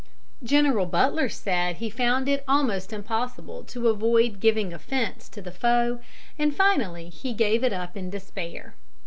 General 0.43 0.87
Butler 0.87 1.29
said 1.29 1.75
he 1.75 1.91
found 1.91 2.27
it 2.27 2.43
almost 2.47 2.91
impossible 2.91 3.63
to 3.65 3.87
avoid 3.87 4.39
giving 4.39 4.73
offence 4.73 5.29
to 5.29 5.43
the 5.43 5.51
foe, 5.51 5.99
and 6.39 6.55
finally 6.55 7.09
he 7.09 7.33
gave 7.33 7.63
it 7.63 7.71
up 7.71 7.95
in 7.95 8.09
despair. 8.09 8.73